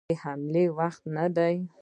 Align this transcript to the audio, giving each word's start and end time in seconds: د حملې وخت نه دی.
د 0.09 0.11
حملې 0.23 0.65
وخت 0.77 1.03
نه 1.15 1.25
دی. 1.35 1.55